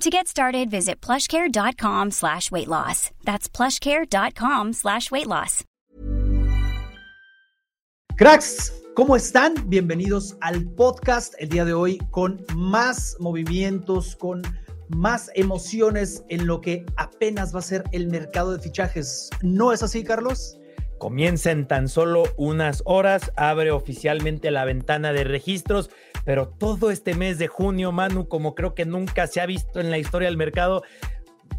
[0.00, 3.10] To get started, visit plushcare.com slash weight loss.
[3.24, 5.64] That's plushcare.com slash weight loss.
[8.18, 9.54] Cracks, ¿cómo están?
[9.68, 14.42] Bienvenidos al podcast el día de hoy con más movimientos, con
[14.88, 19.30] más emociones en lo que apenas va a ser el mercado de fichajes.
[19.42, 20.58] ¿No es así, Carlos?
[21.04, 25.90] Comienza en tan solo unas horas, abre oficialmente la ventana de registros,
[26.24, 29.90] pero todo este mes de junio, Manu, como creo que nunca se ha visto en
[29.90, 30.82] la historia del mercado,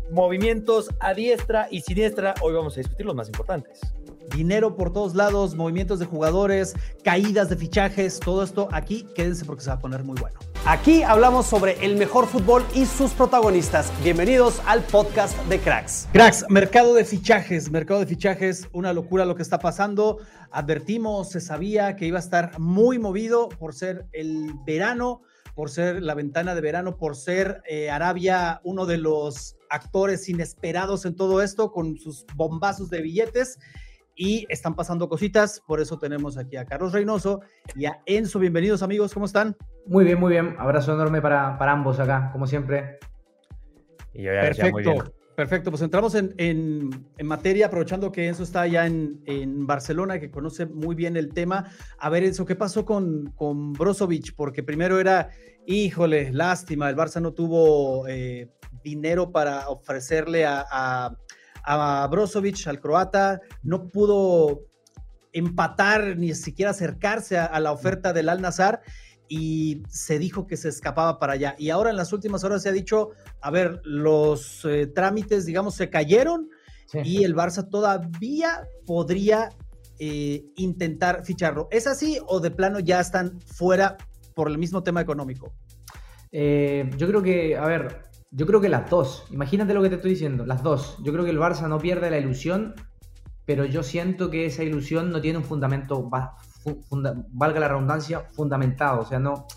[0.10, 3.82] movimientos a diestra y siniestra, hoy vamos a discutir los más importantes
[4.36, 6.74] dinero por todos lados, movimientos de jugadores,
[7.04, 10.40] caídas de fichajes, todo esto aquí, quédense porque se va a poner muy bueno.
[10.68, 13.94] Aquí hablamos sobre el mejor fútbol y sus protagonistas.
[14.04, 16.08] Bienvenidos al podcast de Cracks.
[16.12, 20.18] Cracks, mercado de fichajes, mercado de fichajes, una locura lo que está pasando.
[20.50, 25.22] Advertimos, se sabía que iba a estar muy movido por ser el verano,
[25.54, 31.06] por ser la ventana de verano, por ser eh, Arabia uno de los actores inesperados
[31.06, 33.60] en todo esto, con sus bombazos de billetes
[34.16, 37.42] y están pasando cositas, por eso tenemos aquí a Carlos Reynoso
[37.76, 38.40] y a Enzo.
[38.40, 39.56] Bienvenidos amigos, ¿cómo están?
[39.86, 40.56] Muy bien, muy bien.
[40.58, 42.98] Abrazo enorme para, para ambos acá, como siempre.
[44.14, 45.04] Y yo ya perfecto, muy bien.
[45.36, 45.70] perfecto.
[45.70, 50.32] Pues entramos en, en, en, materia, aprovechando que Enzo está allá en, en, Barcelona, que
[50.32, 51.70] conoce muy bien el tema.
[52.00, 54.34] A ver, Enzo, ¿qué pasó con, con Brozovic?
[54.36, 55.30] Porque primero era,
[55.68, 58.50] híjole, lástima, el Barça no tuvo eh,
[58.82, 61.12] dinero para ofrecerle a a
[62.10, 64.62] Brozovic, al croata, no pudo
[65.34, 68.82] empatar ni siquiera acercarse a, la oferta del Al Nazar
[69.28, 71.56] y se dijo que se escapaba para allá.
[71.58, 73.10] Y ahora en las últimas horas se ha dicho,
[73.42, 76.50] a ver, los eh, trámites, digamos, se cayeron
[77.04, 79.50] y el Barça todavía podría
[80.00, 81.68] eh, intentar ficharlo.
[81.72, 83.98] ¿Es así o de plano ya están fuera
[84.36, 85.54] por el mismo tema económico?
[86.32, 88.04] Eh, yo creo que, a ver,
[88.36, 89.26] yo creo que las dos.
[89.32, 90.98] Imagínate lo que te estoy diciendo, las dos.
[91.04, 92.76] Yo creo que el Barça no pierde la ilusión,
[93.46, 96.10] pero yo siento que esa ilusión no tiene un fundamento,
[97.32, 99.02] valga la redundancia, fundamentado.
[99.02, 99.48] O sea, no,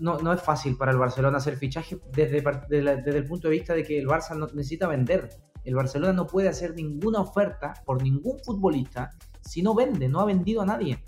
[0.00, 3.82] no, es, fácil para el Barcelona hacer fichaje desde, desde, el punto de vista de
[3.82, 5.30] que el Barça no, necesita vender.
[5.64, 10.26] El Barcelona no puede hacer ninguna oferta por ningún futbolista si no vende, no ha
[10.26, 11.02] vendido a nadie.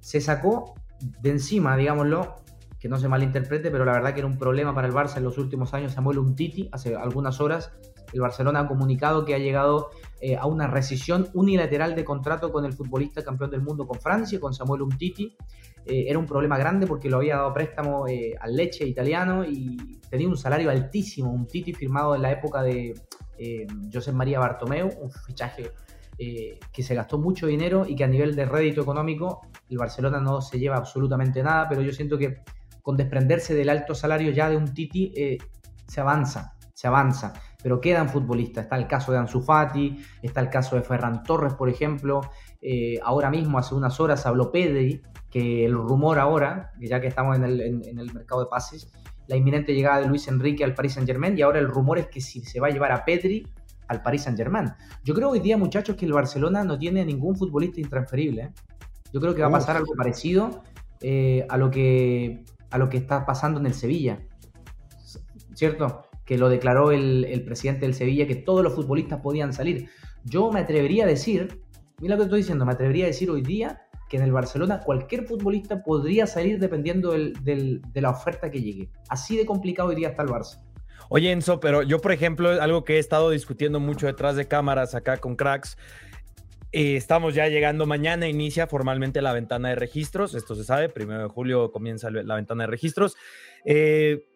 [0.00, 2.43] Se sacó de encima, digámoslo,
[2.84, 5.24] que no se malinterprete, pero la verdad que era un problema para el Barça en
[5.24, 5.92] los últimos años.
[5.92, 7.72] Samuel Umtiti, hace algunas horas,
[8.12, 9.88] el Barcelona ha comunicado que ha llegado
[10.20, 14.38] eh, a una rescisión unilateral de contrato con el futbolista campeón del mundo con Francia,
[14.38, 15.34] con Samuel Umtiti.
[15.86, 19.98] Eh, era un problema grande porque lo había dado préstamo eh, al Leche italiano y
[20.10, 21.32] tenía un salario altísimo.
[21.32, 22.92] Umtiti firmado en la época de
[23.90, 25.70] José María Bartomeu, un fichaje
[26.18, 29.40] que se gastó mucho dinero y que a nivel de rédito económico
[29.70, 32.44] el Barcelona no se lleva absolutamente nada, pero yo siento que
[32.84, 35.38] con desprenderse del alto salario ya de un Titi, eh,
[35.86, 37.32] se avanza, se avanza.
[37.62, 38.64] Pero quedan futbolistas.
[38.64, 42.20] Está el caso de Ansu Fati, está el caso de Ferran Torres, por ejemplo.
[42.60, 45.00] Eh, ahora mismo, hace unas horas, habló Pedri,
[45.30, 48.92] que el rumor ahora, ya que estamos en el, mercado de pases,
[49.28, 52.08] la inminente llegada de Luis Enrique al Paris Saint Germain, y ahora el rumor es
[52.08, 53.48] que si se va a llevar a Pedri
[53.88, 54.74] al Paris Saint Germain.
[55.02, 58.42] Yo creo hoy día, muchachos, que el Barcelona no tiene ningún futbolista intransferible.
[58.42, 58.52] ¿eh?
[59.10, 60.62] Yo creo que va a pasar algo parecido
[61.48, 62.44] a lo que
[62.74, 64.18] a lo que está pasando en el Sevilla.
[65.54, 66.08] ¿Cierto?
[66.24, 69.88] Que lo declaró el, presidente del Sevilla, que todos los futbolistas podían salir.
[70.24, 71.62] Yo me atrevería a decir,
[72.00, 74.80] mira lo que estoy diciendo, me atrevería a decir hoy día que en el Barcelona
[74.80, 78.90] cualquier futbolista podría salir dependiendo de la oferta que llegue.
[79.08, 80.60] Así de complicado hoy día está el Barça.
[81.10, 84.96] Oye, Enzo, pero yo, por ejemplo, algo que he estado discutiendo mucho detrás de cámaras
[84.96, 85.78] acá con cracks,
[86.76, 91.22] eh, estamos ya llegando mañana, inicia formalmente la ventana de registros, esto se sabe, primero
[91.22, 93.16] de julio comienza la ventana de registros.
[93.64, 94.26] Eh,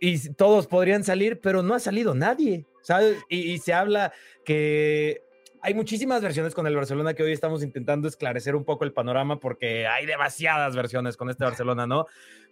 [0.00, 3.18] y todos podrían salir, pero no ha salido nadie, ¿sabes?
[3.28, 4.12] Y, se habla
[4.44, 5.22] que
[5.62, 9.38] hay muchísimas versiones con el Barcelona que hoy estamos intentando esclarecer un poco el panorama
[9.38, 12.06] porque hay demasiadas versiones con este Barcelona, ¿no?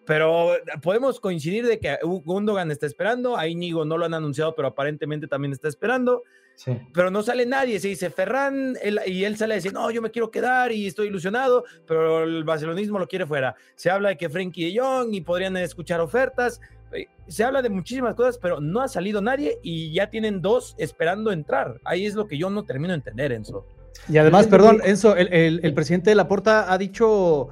[0.06, 4.69] Pero podemos coincidir de que Gundogan está esperando, a Íñigo no lo han anunciado, pero
[4.69, 6.23] aparentemente también está esperando.
[6.55, 6.73] Sí.
[6.94, 8.76] Pero no sale nadie, se dice Ferran
[9.06, 12.44] y él sale a decir, no, yo me quiero quedar y estoy ilusionado, pero el
[12.44, 13.55] barcelonismo lo quiere fuera.
[13.75, 16.61] Se habla de que Frenkie de Jong y podrían escuchar ofertas,
[16.93, 20.75] eh, se habla de muchísimas cosas, pero no ha salido nadie y ya tienen dos
[20.79, 21.81] esperando entrar.
[21.85, 23.67] Ahí es lo que yo no termino de entender, Enzo.
[24.08, 27.49] Y además, perdón, Enzo, el, presidente de la Porta ha dicho,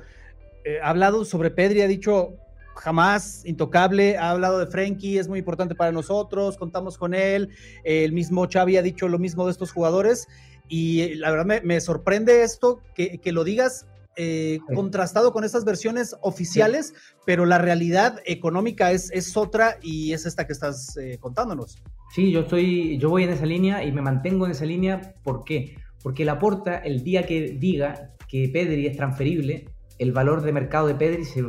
[0.64, 2.36] eh, ha hablado sobre Pedri, ha dicho
[2.74, 7.50] jamás intocable, ha hablado de Frenkie, es muy importante para nosotros, contamos con él,
[7.84, 10.28] el mismo Xavi ha dicho lo mismo de estos jugadores
[10.68, 13.86] y la verdad me, sorprende esto, que, que, lo digas
[14.16, 16.94] eh, contrastado con estas versiones oficiales,
[17.26, 21.82] pero la realidad económica es, es otra y es esta que estás eh, contándonos.
[22.14, 25.14] Sí, yo estoy, yo voy en esa línea y me mantengo en esa línea.
[25.24, 25.76] ¿Por qué?
[26.00, 29.64] Porque la porta, el día que diga que Pedri es transferible,
[29.98, 31.42] el valor de mercado de Pedri se,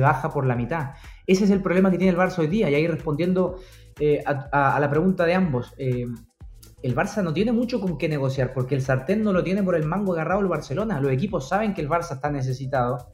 [0.00, 0.90] baja por la mitad.
[1.26, 2.70] Ese es el problema que tiene el Barça hoy día.
[2.70, 3.56] Y ahí respondiendo
[3.98, 5.74] eh, a, la pregunta de ambos,
[6.82, 9.74] el Barça no tiene mucho con qué negociar, porque el sartén no lo tiene por
[9.74, 11.00] el mango agarrado el Barcelona.
[11.00, 13.08] Los equipos saben que el Barça está necesitado,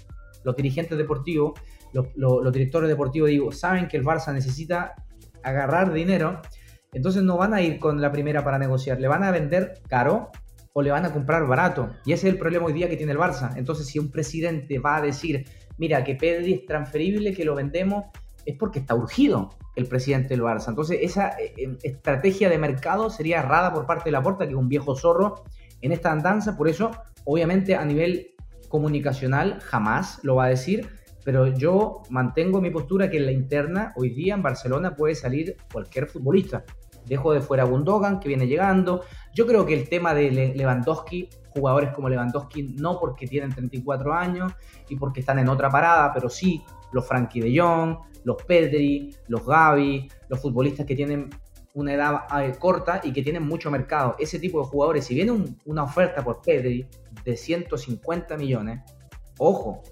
[0.44, 1.58] los dirigentes deportivos,
[1.92, 4.94] los, directores deportivos, digo, saben que el Barça necesita
[5.42, 6.40] agarrar dinero,
[6.92, 10.30] entonces no van a ir con la primera para negociar, le van a vender caro
[10.72, 11.90] o le van a comprar barato.
[12.04, 13.56] Y ese es el problema hoy día que tiene el Barça.
[13.56, 15.46] Entonces, si un presidente va a decir,
[15.78, 18.04] mira, que Pedri es transferible, que lo vendemos,
[18.44, 20.68] es porque está urgido el presidente del Barça.
[20.68, 24.52] Entonces, esa eh, eh, estrategia de mercado sería errada por parte de la Porta, que
[24.52, 25.44] es un viejo zorro
[25.82, 26.56] en esta andanza.
[26.56, 26.90] Por eso,
[27.24, 28.34] obviamente, a nivel
[28.68, 30.88] comunicacional, jamás lo va a decir.
[31.24, 35.56] Pero yo mantengo mi postura que en la interna, hoy día en Barcelona puede salir
[35.72, 36.64] cualquier futbolista.
[37.04, 39.02] Dejo de fuera a Gundogan, que viene llegando.
[39.34, 44.52] Yo creo que el tema de Lewandowski, jugadores como Lewandowski, no porque tienen 34 años
[44.88, 46.62] y porque están en otra parada, pero sí
[46.92, 51.30] los Frankie de Jong, los Pedri, los Gavi, los futbolistas que tienen
[51.74, 54.16] una edad eh, corta y que tienen mucho mercado.
[54.18, 55.32] Ese tipo de jugadores, si viene
[55.66, 56.86] una oferta por Pedri
[57.24, 58.80] de 150 millones,
[59.38, 59.82] ojo,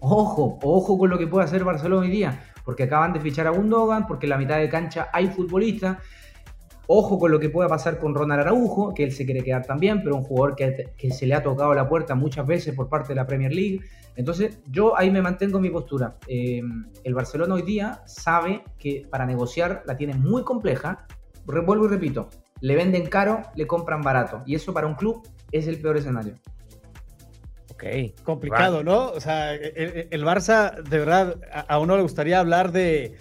[0.00, 3.50] ojo, ojo con lo que puede hacer Barcelona hoy día, porque acaban de fichar a
[3.50, 5.98] Gundogan, porque en la mitad de cancha hay futbolistas.
[6.92, 10.02] Ojo con lo que pueda pasar con Ronald Araujo, que él se quiere quedar también,
[10.02, 13.10] pero un jugador que, que se le ha tocado la puerta muchas veces por parte
[13.10, 13.80] de la Premier League.
[14.16, 16.16] Entonces, yo ahí me mantengo en mi postura.
[16.26, 16.60] Eh,
[17.04, 21.06] el Barcelona hoy día sabe que para negociar la tiene muy compleja.
[21.44, 22.28] Vuelvo y repito,
[22.60, 24.42] le venden caro, le compran barato.
[24.44, 25.22] Y eso para un club
[25.52, 26.34] es el peor escenario.
[27.72, 27.84] Ok.
[28.24, 29.10] Complicado, ¿no?
[29.10, 31.36] O sea, el, Barça, de verdad,
[31.68, 33.14] a, uno le gustaría hablar de,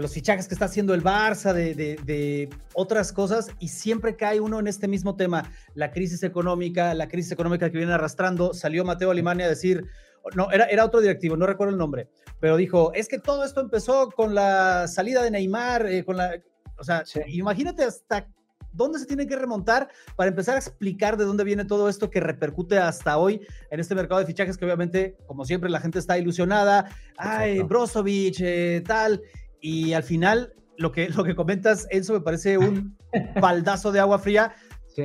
[0.00, 4.58] los fichajes que está haciendo el Barça, de, de, otras cosas, y siempre cae uno
[4.58, 8.54] en este mismo tema, la crisis económica, la crisis económica que viene arrastrando.
[8.54, 9.86] Salió Mateo Alemania a decir,
[10.34, 12.08] no, era, era otro directivo, no recuerdo el nombre,
[12.40, 16.40] pero dijo, es que todo esto empezó con la salida de Neymar, eh, con la,
[16.78, 18.26] o sea, imagínate hasta
[18.72, 22.20] dónde se tiene que remontar para empezar a explicar de dónde viene todo esto que
[22.20, 26.18] repercute hasta hoy en este mercado de fichajes que obviamente, como siempre, la gente está
[26.18, 29.22] ilusionada, ay, Brozovic, eh, tal,
[29.64, 32.98] y al final lo que, lo que comentas, Enzo, me parece un
[33.40, 34.54] baldazo de agua fría.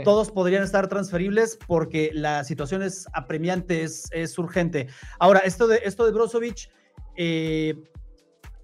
[0.04, 4.88] Todos podrían estar transferibles porque la situación es apremiante, es, urgente.
[5.18, 6.70] Ahora, esto de, esto de Brozovic,
[7.16, 7.74] eh,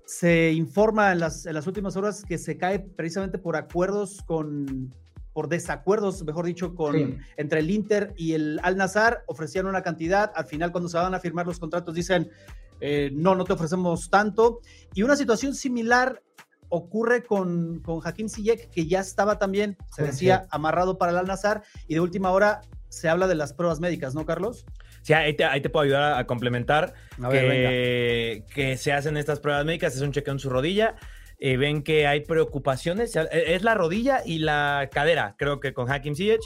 [0.06, 4.94] se informa en las, en las, últimas horas que se cae precisamente por acuerdos con,
[5.32, 10.32] por desacuerdos, mejor dicho, con, entre el Inter y el Al Nazar, ofrecían una cantidad,
[10.36, 12.30] al final cuando se van a firmar los contratos dicen,
[12.82, 14.60] eh, no, no te ofrecemos tanto,
[14.94, 16.22] y una situación similar
[16.70, 21.64] ocurre con, con Hakim Ziyech, que ya estaba también, se decía, amarrado para el Al-Nazar,
[21.88, 24.66] y de última hora se habla de las pruebas médicas, ¿no, Carlos?
[25.02, 26.94] Sí, ahí te, puedo ayudar a, complementar
[27.30, 30.96] que, que, se hacen estas pruebas médicas, es un chequeo en su rodilla,
[31.38, 35.92] eh, ven que hay preocupaciones, e, es la rodilla y la cadera, creo que con
[35.92, 36.42] Hakim Ziyech,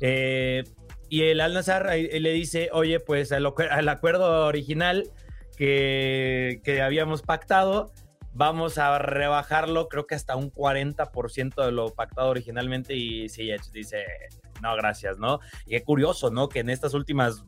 [0.00, 0.64] eh,
[1.08, 5.10] y el Al-Nazar le dice, oye, pues el, acuerdo original
[5.60, 7.92] que, que habíamos pactado,
[8.32, 14.06] vamos a rebajarlo creo que hasta un 40% de lo pactado originalmente y sí, dice,
[14.62, 15.40] no, gracias, ¿no?
[15.66, 16.48] Y es curioso, ¿no?
[16.48, 17.44] Que en estas últimas,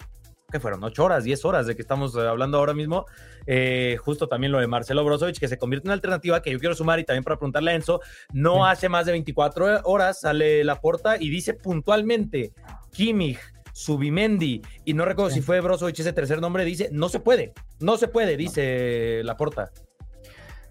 [0.51, 0.83] que fueron?
[0.83, 3.07] ¿8 horas, 10 horas de que estamos eh, hablando ahora mismo?
[3.47, 6.75] Eh, justo también lo de Marcelo Brozovic, que se convierte en alternativa que yo quiero
[6.75, 8.03] sumar y también para preguntarle a Enzo,
[8.35, 12.53] no hace más de 24 horas sale la porta y dice puntualmente,
[12.91, 13.41] Kimmich,
[13.73, 17.97] Subimendi, y no recuerdo si fue Brozovic ese tercer nombre, dice, no se puede, no
[17.97, 19.71] se puede, dice la porta.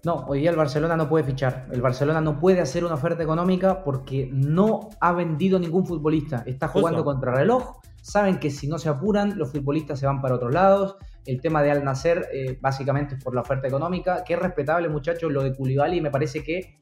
[0.04, 1.68] No, hoy día el Barcelona no puede fichar.
[1.70, 6.42] El Barcelona no puede hacer una oferta económica porque no ha vendido ningún futbolista.
[6.44, 7.76] Está jugando contra reloj.
[8.00, 10.96] Saben que si no se apuran, los futbolistas se van para otros lados.
[11.24, 14.88] El tema de Al Nacer, eh, básicamente es por la oferta económica, que es respetable,
[14.88, 16.00] muchachos, lo de Koulibaly.
[16.00, 16.80] Me parece que,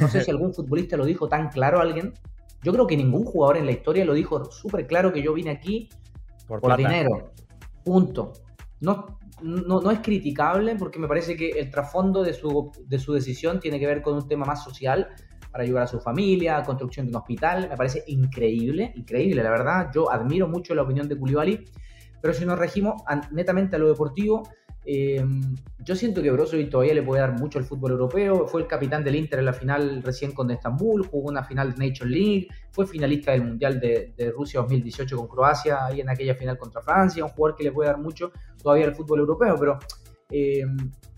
[0.00, 2.14] no sé si algún futbolista lo dijo tan claro a alguien.
[2.62, 5.50] Yo creo que ningún jugador en la historia lo dijo súper claro que yo vine
[5.50, 5.88] aquí
[6.46, 7.32] por, por dinero.
[7.84, 8.32] Punto.
[8.80, 13.60] No, no, es criticable porque me parece que el trasfondo de su, de su decisión
[13.60, 15.08] tiene que ver con un tema más social
[15.50, 17.68] para ayudar a su familia, construcción de un hospital.
[17.70, 19.90] Me parece increíble, increíble, la verdad.
[19.94, 21.64] Yo admiro mucho la opinión de Koulibaly,
[22.20, 24.42] pero si nos regimos netamente a lo deportivo,
[24.90, 25.22] eh,
[25.84, 28.46] yo siento que Brozovic todavía le puede dar mucho al fútbol europeo.
[28.46, 31.88] Fue el capitán del Inter en la final recién con Estambul, jugó una final de
[31.88, 36.56] Nation League, fue finalista del Mundial de, Rusia 2018 con Croacia, ahí en aquella final
[36.56, 37.22] contra Francia.
[37.22, 39.78] Un jugador que le puede dar mucho todavía al fútbol europeo, pero
[40.30, 40.64] eh,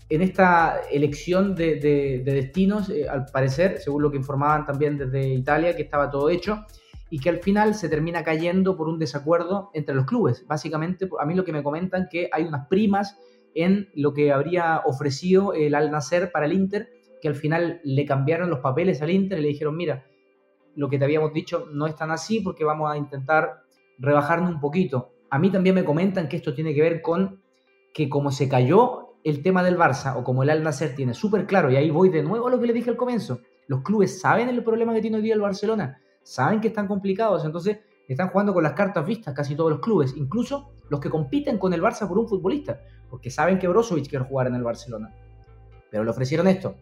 [0.09, 5.77] en esta elección de, destinos, eh, al parecer, según lo que informaban también desde Italia,
[5.77, 6.65] que estaba todo hecho
[7.09, 10.45] y que al final se termina cayendo por un desacuerdo entre los clubes.
[10.45, 13.17] Básicamente, a mí lo que me comentan que hay unas primas
[13.55, 16.89] en lo que habría ofrecido el Al Nacer para el Inter,
[17.21, 20.05] que al final le cambiaron los papeles al Inter y le dijeron, mira,
[20.75, 23.63] lo que te habíamos dicho no es tan así porque vamos a intentar
[23.99, 25.11] rebajarnos un poquito.
[25.29, 27.41] A mí también me comentan que esto tiene que ver con
[27.93, 31.45] que como se cayó el tema del Barça o como el Al Nacer tiene súper
[31.45, 34.19] claro, y ahí voy de nuevo a lo que le dije al comienzo, los clubes
[34.19, 37.79] saben el problema que tiene hoy día el Barcelona, saben que están complicados, entonces
[38.13, 41.73] están jugando con las cartas vistas casi todos los clubes, incluso los que compiten con
[41.73, 45.13] el Barça por un futbolista, porque saben que Brozovic quiere jugar en el Barcelona.
[45.89, 46.75] Pero le ofrecieron esto.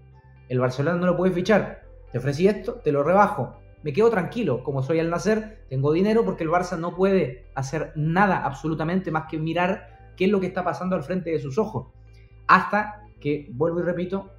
[0.48, 1.84] El Barcelona no lo puede fichar.
[2.12, 3.56] Te ofrecí esto, te lo rebajo.
[3.84, 7.94] Me quedo tranquilo, como soy al nacer, tengo dinero porque el Barça no puede hacer
[7.96, 11.58] nada absolutamente más que mirar qué es lo que está pasando al frente de sus
[11.58, 11.88] ojos.
[12.48, 14.32] Hasta que, vuelvo y repito,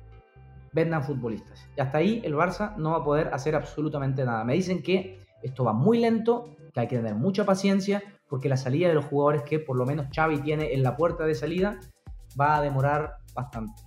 [0.72, 1.68] vendan futbolistas.
[1.76, 4.44] Y hasta ahí el Barça no va a poder hacer absolutamente nada.
[4.44, 8.56] Me dicen que esto va muy lento, que hay que tener mucha paciencia, porque la
[8.56, 11.78] salida de los jugadores que por lo menos Xavi tiene en la puerta de salida
[12.40, 13.82] va a demorar bastante.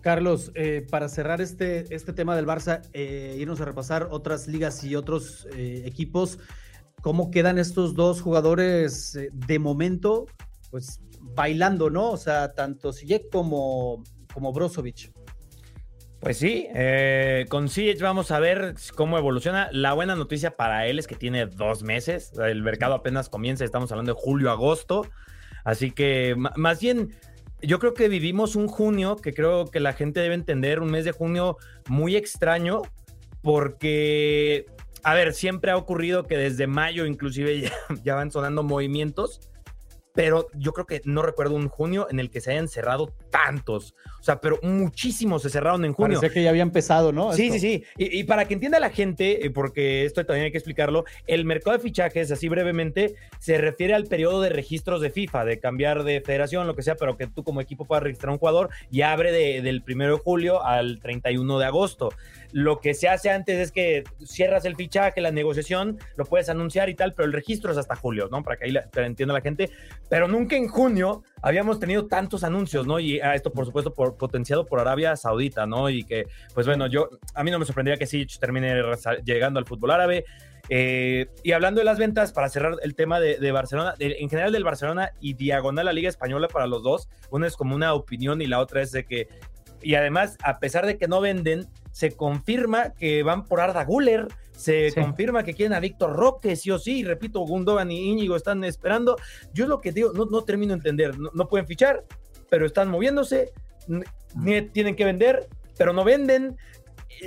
[0.00, 4.84] Carlos, eh, para cerrar este, este tema del Barça, eh, irnos a repasar otras ligas
[4.84, 6.38] y otros eh, equipos,
[7.02, 10.26] ¿cómo quedan estos dos jugadores de momento?
[10.70, 11.00] Pues
[11.34, 12.12] bailando, ¿no?
[12.12, 15.12] O sea, tanto Sijek como, como Brozovic.
[16.20, 19.68] Pues sí, eh, con Siege vamos a ver cómo evoluciona.
[19.72, 22.32] La buena noticia para él es que tiene dos meses.
[22.38, 25.06] El mercado apenas comienza, estamos hablando de julio, agosto.
[25.64, 27.14] Así que más bien,
[27.60, 31.04] yo creo que vivimos un junio que creo que la gente debe entender, un mes
[31.04, 31.58] de junio
[31.88, 32.82] muy extraño,
[33.42, 34.66] porque,
[35.02, 39.40] a ver, siempre ha ocurrido que desde mayo inclusive ya, ya van sonando movimientos
[40.16, 43.94] pero yo creo que no recuerdo un junio en el que se hayan cerrado tantos.
[44.18, 46.18] O sea, pero muchísimos se cerraron en junio.
[46.18, 47.34] Parece que ya había empezado, ¿no?
[47.34, 47.84] Sí, sí, sí.
[47.98, 51.76] Y, para que entienda la gente, eh, porque esto también hay que explicarlo, el mercado
[51.76, 56.22] de fichajes, así brevemente, se refiere al periodo de registros de FIFA, de cambiar de
[56.22, 59.32] federación, lo que sea, pero que tú como equipo puedas registrar un jugador y abre
[59.60, 62.08] del primero de julio al 31 de agosto.
[62.52, 66.88] Lo que se hace antes es que cierras el fichaje, la negociación, lo puedes anunciar
[66.88, 68.42] y tal, pero el registro es hasta julio, ¿no?
[68.42, 69.70] Para que ahí la, entienda la gente.
[70.08, 73.00] Pero nunca en junio habíamos tenido tantos anuncios, ¿no?
[73.00, 75.90] Y esto, por supuesto, por, potenciado por Arabia Saudita, ¿no?
[75.90, 78.74] Y que, pues bueno, yo, a mí no me sorprendería que Sitch termine
[79.24, 80.24] llegando al fútbol árabe.
[80.68, 84.64] Eh, y hablando de las ventas, para cerrar el tema de, Barcelona, en general del
[84.64, 88.46] Barcelona y diagonal la Liga Española para los dos, una es como una opinión y
[88.46, 89.28] la otra es de que
[89.82, 94.26] y además, a pesar de que no venden, se confirma que van por Arda Guller,
[94.56, 98.36] se confirma que quieren a Víctor Roque, sí o sí, y repito, Gundogan y Íñigo
[98.36, 99.16] están esperando.
[99.52, 102.04] Yo lo que digo, no, no termino de entender, no, pueden fichar,
[102.48, 103.52] pero están moviéndose,
[104.72, 105.46] tienen que vender,
[105.76, 106.56] pero no venden,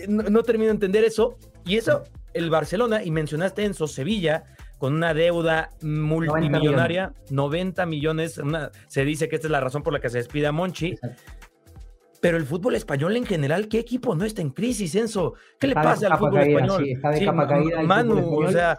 [0.07, 4.43] no, termino de entender eso, y eso, el Barcelona, y mencionaste Enzo Sevilla,
[4.79, 8.41] con una deuda multimillonaria, 90 millones,
[8.87, 10.97] se dice que esta es la razón por la que se despide a Monchi.
[12.21, 15.35] Pero el fútbol español en general, ¿qué equipo no está en crisis, Enzo?
[15.59, 16.83] ¿Qué le pasa al fútbol español?
[16.83, 17.81] Sí, está de capa caída.
[17.83, 18.77] Manu, o sea,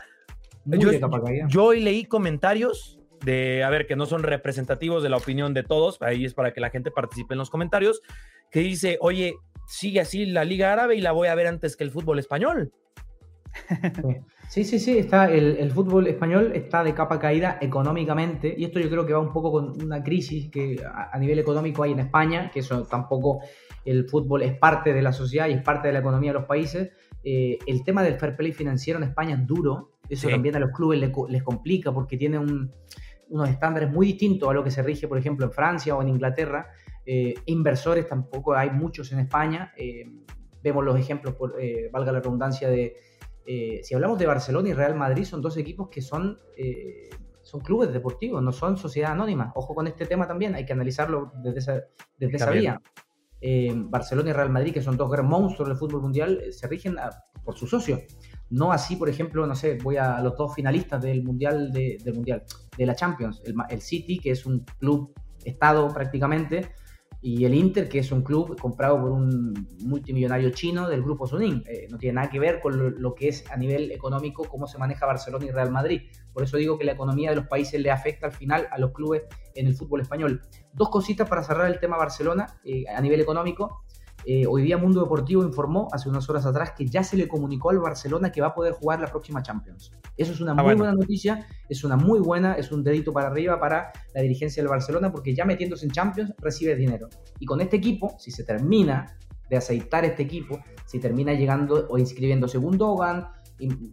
[1.49, 5.63] yo, hoy leí comentarios de, a ver, que no son representativos de la opinión de
[5.63, 8.01] todos, ahí es para que la gente participe en los comentarios,
[8.51, 11.85] que dice, oye, sigue así la Liga Árabe y la voy a ver antes que
[11.85, 12.73] el fútbol español.
[14.51, 18.91] Sí, sí, sí, está el, fútbol español está de capa caída económicamente y esto yo
[18.91, 22.51] creo que va un poco con una crisis que a, nivel económico hay en España,
[22.53, 23.43] que eso tampoco
[23.85, 26.47] el fútbol es parte de la sociedad y es parte de la economía de los
[26.47, 26.91] países.
[27.23, 30.73] Eh, el tema del fair play financiero en España es duro, eso también a los
[30.73, 35.17] clubes les, complica porque tiene unos estándares muy distintos a lo que se rige, por
[35.17, 36.67] ejemplo, en Francia o en Inglaterra.
[37.07, 39.73] Eh, inversores tampoco hay muchos en España.
[39.77, 40.11] Eh,
[40.61, 41.55] vemos los ejemplos, por,
[41.93, 42.97] valga la redundancia, de...
[43.83, 46.39] si hablamos de Barcelona y Real Madrid, son dos equipos que son
[47.43, 49.53] son clubes deportivos, no son sociedades anónimas.
[49.55, 51.85] Ojo con este tema también, hay que analizarlo desde esa,
[52.17, 52.81] desde esa vía.
[53.41, 56.69] Eh, Barcelona y Real Madrid, que son dos grandes monstruos del fútbol mundial, eh, se
[56.69, 56.97] rigen
[57.45, 58.01] por sus socios.
[58.51, 62.15] No así, por ejemplo, no sé, voy a los dos finalistas del Mundial, de, del
[62.15, 62.45] mundial,
[62.77, 63.43] de la Champions.
[63.45, 65.13] El, el City, que es un club
[65.45, 66.73] estado prácticamente,
[67.23, 71.63] y el Inter, que es un club comprado por un multimillonario chino del grupo Suning.
[71.67, 74.79] Eh, no tiene nada que ver con lo, que es a nivel económico, cómo se
[74.79, 76.03] maneja Barcelona y Real Madrid.
[76.33, 78.93] Por eso digo que la economía de los países le afecta al final a los
[78.93, 79.25] clubes
[79.55, 80.41] en el fútbol español.
[80.73, 83.85] Dos cositas para cerrar el tema Barcelona eh, a nivel económico.
[84.25, 87.71] Eh, hoy día Mundo Deportivo informó hace unas horas atrás que ya se le comunicó
[87.71, 89.93] al Barcelona que va a poder jugar la próxima Champions.
[90.17, 93.29] Eso es una ah, muy buena noticia, es una muy buena, es un dedito para
[93.29, 97.09] arriba para la dirigencia del Barcelona porque ya metiéndose en Champions recibe dinero.
[97.39, 99.17] Y con este equipo, si se termina
[99.49, 103.29] de aceitar este equipo, si termina llegando o inscribiendo segundo Gundogan,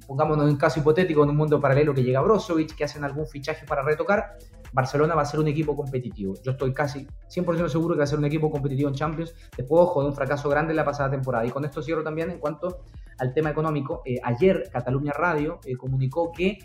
[0.06, 3.28] pongámonos en un caso hipotético en un mundo paralelo que llega Brozovic, que hacen algún
[3.28, 4.38] fichaje para retocar,
[4.74, 6.34] Barcelona va a ser un equipo competitivo.
[6.44, 9.82] Yo estoy casi 100% seguro que va a ser un equipo competitivo en Champions, después
[9.82, 11.46] ojo de un fracaso grande en la pasada temporada.
[11.46, 12.84] Y con esto cierro también en cuanto
[13.18, 14.02] al tema económico.
[14.06, 16.60] Eh, ayer Cataluña Radio eh, comunicó que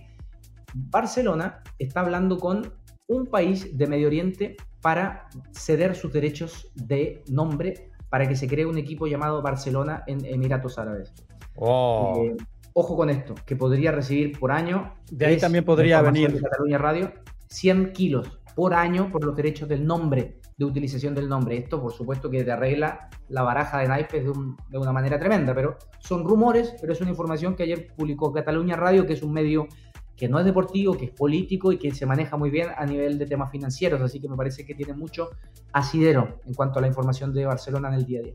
[0.75, 2.75] Barcelona está hablando con
[3.07, 8.67] un país de Medio Oriente para ceder sus derechos de nombre para que se cree
[8.67, 11.13] un equipo llamado Barcelona en Emiratos Árabes.
[11.57, 12.15] Oh.
[12.19, 12.37] Eh,
[12.75, 14.95] ojo con esto, que podría recibir por año.
[15.11, 16.41] De ahí también podría venir.
[16.41, 17.13] Cataluña Radio
[17.49, 21.57] 100 kilos por año por los derechos del nombre, de utilización del nombre.
[21.57, 24.33] Esto, por supuesto, que te arregla la baraja de naipes de,
[24.71, 28.77] de, una manera tremenda, pero son rumores, pero es una información que ayer publicó Cataluña
[28.77, 29.69] Radio, que es un medio
[30.17, 33.19] que no es deportivo, que es político y que se maneja muy bien a nivel
[33.19, 35.31] de temas financieros, así que me parece que tiene mucho
[35.73, 38.35] asidero en cuanto a la información de Barcelona en el día a día.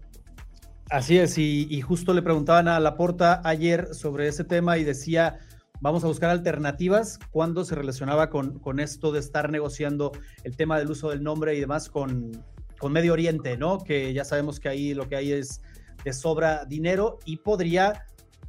[0.90, 5.40] Así es, y, justo le preguntaban a Laporta ayer sobre ese tema y decía,
[5.82, 10.14] vamos a buscar alternativas cuando se relacionaba con, con esto de estar negociando
[10.46, 12.32] el tema del uso del nombre y demás con,
[12.80, 13.80] con Medio Oriente, ¿no?
[13.80, 15.62] Que ya sabemos que ahí lo que hay es
[16.06, 18.06] de sobra dinero y podría,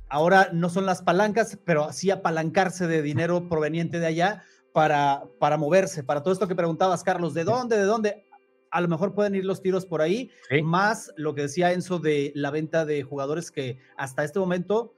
[0.08, 5.56] ahora no son las palancas, pero sí apalancarse de dinero proveniente de allá para, para
[5.56, 8.27] moverse, para todo esto que preguntabas, Carlos, ¿de dónde, de dónde?
[8.70, 10.30] A lo mejor pueden ir los tiros por ahí,
[10.62, 14.94] más lo que decía Enzo de la venta de jugadores que hasta este momento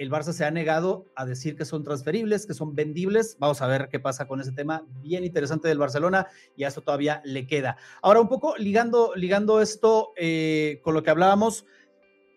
[0.00, 3.36] el Barça se ha negado a decir que son transferibles, que son vendibles.
[3.38, 6.80] Vamos a ver qué pasa con ese tema bien interesante del Barcelona y a eso
[6.80, 7.76] todavía le queda.
[8.00, 11.66] Ahora, un poco ligando, ligando esto eh, con lo que hablábamos,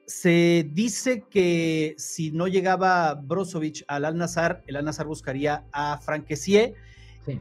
[0.06, 6.74] se dice que si no llegaba Brozovic al Al-Nazar, el Al-Nazar buscaría a Franquesier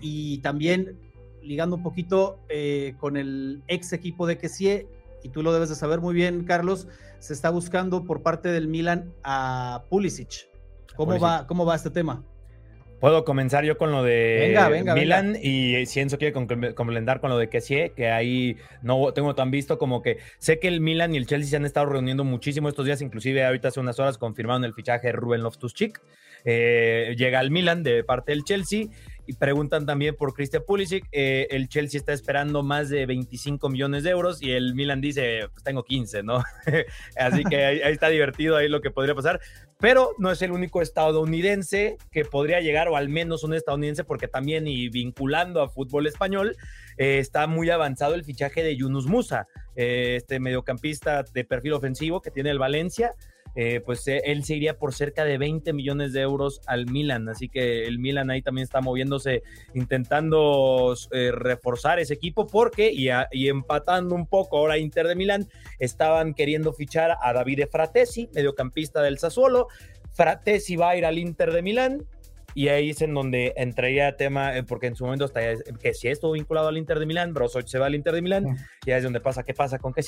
[0.01, 1.01] y también
[1.43, 4.87] ligando un poquito eh, con el ex equipo de Kessie,
[5.23, 8.69] y tú lo debes de saber muy bien, Carlos, se está buscando por parte del
[8.69, 10.49] Milan a Pulisic.
[10.97, 12.25] ¿Cómo, Va, cómo va este tema?
[13.03, 14.57] Puedo comenzar yo con lo de
[14.95, 19.77] Milan y Cienzo quiere complementar con lo de Kessie, que ahí no tengo tan visto
[19.77, 22.87] como que sé que el Milan y el Chelsea se han estado reuniendo muchísimo estos
[22.87, 26.01] días, inclusive ahorita hace unas horas confirmaron el fichaje de Ruben Loftus-Cheek.
[26.45, 28.87] Eh, llega al Milan de parte del Chelsea
[29.27, 31.07] y preguntan también por Christian Pulisic.
[31.13, 35.49] Eh, el Chelsea está esperando más de 25 millones de euros y el Milan dice,
[35.53, 36.43] pues tengo 15, ¿no?
[37.17, 39.41] Así que ahí, está divertido ahí lo que podría pasar.
[39.79, 44.29] Pero no es el único estadounidense que podría llegar, o al menos un estadounidense, porque
[44.29, 46.57] también y vinculando a fútbol español,
[46.99, 52.21] eh, está muy avanzado el fichaje de Yunus Musa, eh, este mediocampista de perfil ofensivo
[52.21, 53.15] que tiene el Valencia.
[53.55, 57.29] Eh, pues eh, él se iría por cerca de 20 millones de euros al Milan.
[57.29, 59.43] Así que el Milan ahí también está moviéndose,
[59.75, 65.49] intentando eh, reforzar ese equipo, porque y, y, empatando un poco ahora Inter de Milán,
[65.79, 69.69] estaban queriendo fichar a Davide Fratesi, mediocampista del Sassuolo.
[70.13, 72.07] Fratesi va a ir al Inter de Milán.
[72.55, 75.41] Y ahí es en donde entraría tema, porque en su momento está
[75.81, 78.59] que si estuvo vinculado al Inter de Milán, Brozovic se va al Inter de Milán,
[78.85, 80.03] y ahí es donde pasa, ¿qué pasa con que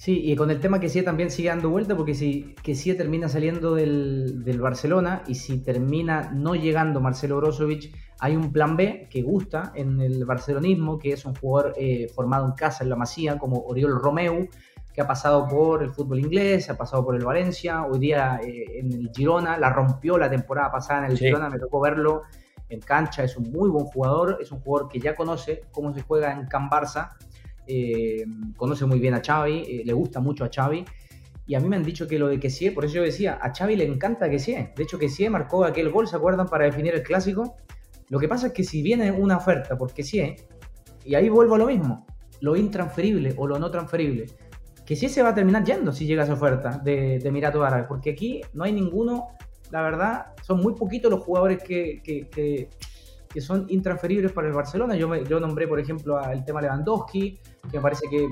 [0.00, 0.32] sí?
[0.32, 3.28] Y con el tema que sí también sigue dando vuelta, porque si que sí termina
[3.28, 9.20] saliendo del, Barcelona y si termina no llegando Marcelo Brozovic, hay un plan B que
[9.20, 13.36] gusta en el barcelonismo, que es un jugador eh, formado en casa en la Masía,
[13.36, 14.48] como Oriol Romeu,
[14.94, 18.78] que ha pasado por el fútbol inglés, ha pasado por el Valencia, hoy día eh,
[18.78, 22.22] en el Girona, la rompió la temporada pasada en el Girona, me tocó verlo
[22.70, 26.00] en cancha, es un muy buen jugador, es un jugador que ya conoce cómo se
[26.00, 27.10] juega en Can Barça
[27.66, 28.24] eh,
[28.56, 30.84] conoce muy bien a Xavi, eh, le gusta mucho a Xavi.
[31.46, 33.52] Y a mí me han dicho que lo de Kessie, por eso yo decía, a
[33.52, 34.72] Xavi le encanta Kessie.
[34.76, 36.46] De hecho, Kessie marcó aquel gol, ¿se acuerdan?
[36.46, 37.56] Para definir el clásico.
[38.08, 40.36] Lo que pasa es que si viene una oferta por Kessie,
[41.04, 42.06] y ahí vuelvo a lo mismo,
[42.40, 44.26] lo intransferible o lo no transferible.
[44.84, 47.86] Que si se va a terminar yendo si llega esa oferta de, de Emiratos Árabes,
[47.88, 49.28] porque aquí no hay ninguno,
[49.70, 52.68] la verdad, son muy poquitos los jugadores que, que,
[53.40, 54.96] son intransferibles para el Barcelona.
[54.96, 58.28] Yo, yo nombré, por ejemplo, al tema Lewandowski, que me parece que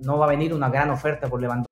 [0.00, 1.71] no va a venir una gran oferta por Lewandowski.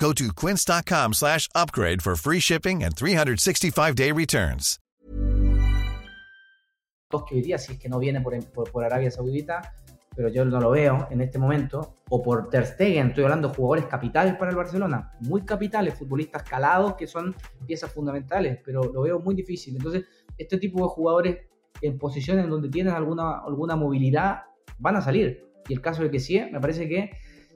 [0.00, 4.80] Go to quince.com slash upgrade for free shipping and 365-day returns.
[7.10, 9.74] Que hoy día, si es que no viene por, por, por, Arabia Saudita,
[10.16, 13.54] pero yo no lo veo en este momento, o por Ter Stegen, estoy hablando de
[13.54, 17.34] jugadores capitales para el Barcelona, muy capitales, futbolistas calados que son
[17.66, 19.76] piezas fundamentales, pero lo veo muy difícil.
[19.76, 20.04] Entonces,
[20.38, 21.38] este tipo de jugadores
[21.82, 24.44] en posiciones donde tienen alguna, alguna movilidad
[24.78, 25.46] van a salir.
[25.68, 27.10] Y el caso de que sí, me parece que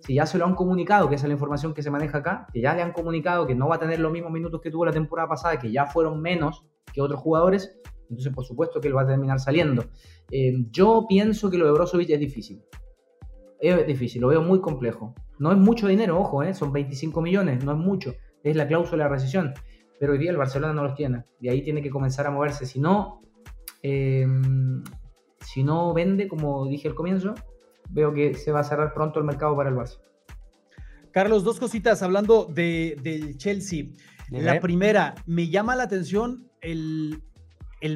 [0.04, 2.46] si ya se lo han comunicado, que esa es la información que se maneja acá,
[2.52, 4.84] que ya le han comunicado que no va a tener los mismos minutos que tuvo
[4.84, 6.62] la temporada pasada, que ya fueron menos
[6.92, 9.86] que otros jugadores, entonces por supuesto que él va a terminar saliendo.
[10.30, 12.62] Eh, yo pienso que lo de Brozovic es difícil.
[13.58, 15.14] Es difícil, lo veo muy complejo.
[15.38, 18.14] No es mucho dinero, ojo, eh, son 25 millones, no es mucho.
[18.42, 19.54] Es la cláusula de rescisión.
[19.98, 21.24] Pero hoy día el Barcelona no los tiene.
[21.40, 22.66] Y ahí tiene que comenzar a moverse.
[22.66, 23.22] Si no,
[23.82, 24.26] eh,
[25.40, 27.34] si no vende, como dije al comienzo,
[27.90, 29.98] veo que se va a cerrar pronto el mercado para el Barça.
[31.14, 33.86] Carlos, dos cositas hablando de, del Chelsea.
[34.30, 37.22] La primera, me llama la atención el,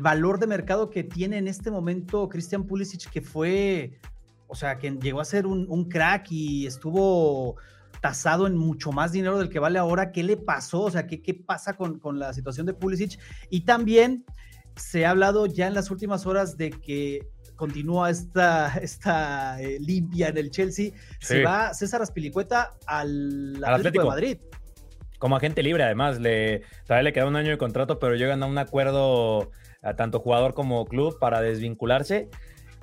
[0.01, 3.99] valor de mercado que tiene en este momento Christian Pulisic, que fue,
[4.47, 7.57] o sea, que llegó a ser un, crack y estuvo
[8.01, 10.13] tasado en mucho más dinero del que vale ahora.
[10.13, 10.83] ¿Qué le pasó?
[10.83, 13.19] O sea, ¿qué, qué pasa con, con la situación de Pulisic?
[13.51, 14.25] Y también
[14.77, 20.29] se ha hablado ya en las últimas horas de que continúa esta, esta eh, limpia
[20.29, 20.93] en el Chelsea.
[21.21, 24.39] Se va César Aspilicueta al, Atlético, de Madrid.
[25.19, 28.47] Como agente libre, además, le, todavía le queda un año de contrato, pero llegan a
[28.47, 29.51] un acuerdo
[29.83, 32.31] a tanto jugador como club para desvincularse.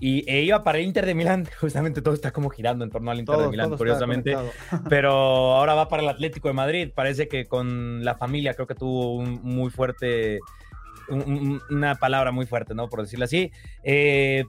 [0.02, 3.12] Y e iba para el Inter de Milán, justamente todo está como girando en torno
[3.12, 4.36] al Inter de Milán, curiosamente.
[4.90, 5.12] Pero
[5.56, 6.92] ahora va para el Atlético de Madrid.
[6.94, 10.40] Parece que con la familia creo que tuvo un muy fuerte,
[11.08, 12.90] una palabra muy fuerte, ¿no?
[12.90, 13.52] Por decirlo así.
[13.84, 14.44] Eh,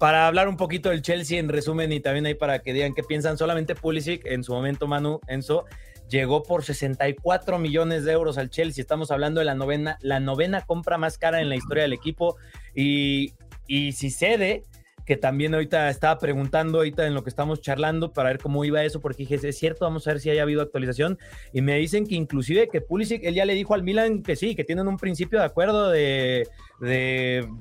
[0.00, 3.02] para hablar un poquito del Chelsea en resumen y también ahí para que digan qué
[3.02, 5.66] piensan, solamente Pulisic en su momento, Manu, Enzo,
[6.08, 8.80] llegó por 64 millones de euros al Chelsea.
[8.80, 12.38] Estamos hablando de la novena, la novena compra más cara en la historia del equipo
[12.74, 13.34] y,
[13.66, 14.64] y si cede,
[15.10, 18.84] que también ahorita estaba preguntando ahorita en lo que estamos charlando para ver cómo iba
[18.84, 21.18] eso, porque dije, es cierto, vamos a ver si haya habido actualización.
[21.52, 24.54] Y me dicen que inclusive que Pulisic, él ya le dijo al Milan que sí,
[24.54, 26.46] que tienen un principio de acuerdo de,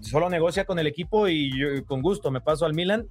[0.01, 3.07] solo negocia con el equipo y con gusto me paso al Milan.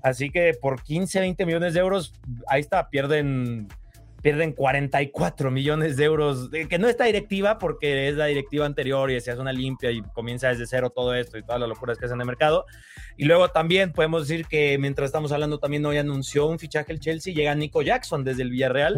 [0.00, 2.14] Así que por 15, 20 millones de euros,
[2.46, 3.66] ahí está, pierden
[4.22, 9.20] pierden 44 millones de euros, que no está directiva porque es la directiva anterior y
[9.20, 12.16] se una limpia y comienza desde cero todo esto y todas las locuras que hacen
[12.16, 12.64] en el mercado.
[13.16, 17.00] Y luego también podemos decir que mientras estamos hablando también hoy anunció un fichaje el
[17.00, 18.96] Chelsea, llega Nico Jackson desde el Villarreal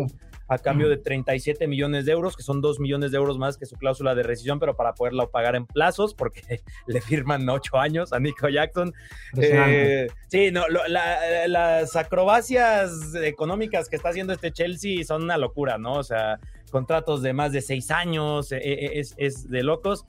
[0.49, 3.67] a cambio de 37 millones de euros, que son 2 millones de euros más que
[3.67, 6.43] su cláusula de rescisión, pero para poderlo pagar en plazos, porque
[6.87, 8.93] le firman 8 años a Nico Jackson.
[9.37, 15.95] Eh, sí, no, las acrobacias económicas que está haciendo este Chelsea son una locura, ¿no?
[15.95, 16.39] O sea,
[16.71, 20.05] contratos de más de 6 años, eh, eh, es, es de locos.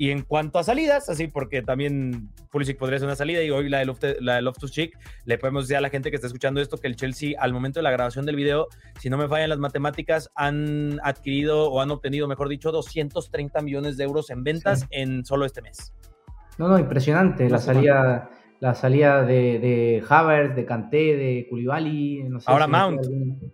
[0.00, 3.68] Y en cuanto a salidas, así porque también Pulisic podría ser una salida y hoy
[3.68, 6.86] la de, Loftus, Cheek, le podemos decir a la gente que está escuchando esto que
[6.86, 10.30] el Chelsea al momento de la grabación del video, si no me fallan las matemáticas,
[10.34, 15.44] han adquirido o han obtenido, mejor dicho, 230 millones de euros en ventas en solo
[15.44, 15.92] este mes.
[16.56, 22.40] No, no, impresionante la salida la salida de, de Havertz, de Kanté, de Koulibaly, no
[22.40, 23.00] sé Ahora Mount.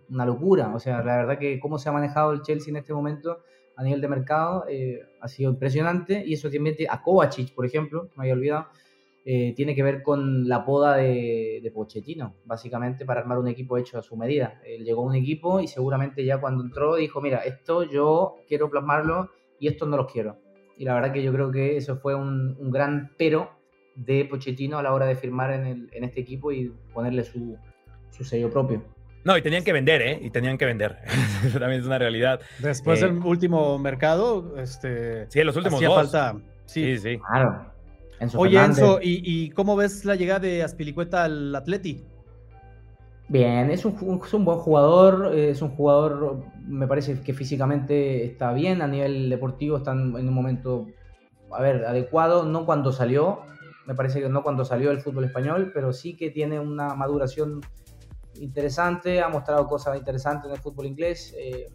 [0.09, 2.93] Una locura, o sea, la verdad que cómo se ha manejado el Chelsea en este
[2.93, 3.39] momento
[3.77, 8.09] a nivel de mercado eh, ha sido impresionante y eso también a Kovacic, por ejemplo,
[8.15, 8.67] me había olvidado,
[9.23, 13.77] eh, tiene que ver con la poda de, de, Pochettino, básicamente para armar un equipo
[13.77, 14.59] hecho a su medida.
[14.65, 18.69] Él llegó a un equipo y seguramente ya cuando entró dijo, mira, esto yo quiero
[18.69, 20.37] plasmarlo y esto no los quiero.
[20.75, 23.51] Y la verdad que yo creo que eso fue un, gran pero
[23.95, 27.57] de Pochettino a la hora de firmar en, el, este equipo y ponerle su,
[28.09, 28.96] su sello propio.
[29.27, 30.19] No, y tenían que vender, ¿eh?
[30.23, 30.99] Y tenían que vender.
[31.45, 32.39] Eso también es una realidad.
[32.59, 35.29] Después del eh, último mercado, este.
[35.29, 35.95] Sí, en los últimos dos.
[35.95, 36.37] falta.
[36.65, 37.19] Sí, sí.
[37.19, 37.65] Claro.
[38.37, 42.05] Oye, Enzo, ¿y, ¿y, cómo ves la llegada de Aspilicueta al Atleti?
[43.27, 48.53] Bien, es un, es un, buen jugador, es un jugador, me parece que físicamente está
[48.53, 50.87] bien, a nivel deportivo está en un momento,
[51.51, 53.41] a ver, adecuado, no cuando salió,
[53.85, 57.61] me parece que no cuando salió el fútbol español, pero sí que tiene una maduración
[58.39, 61.33] interesante, ha mostrado cosas interesantes en el fútbol inglés.
[61.37, 61.67] Eh,